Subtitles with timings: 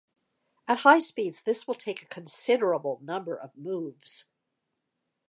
[0.67, 4.29] At high speeds, this will take a considerable number of moves.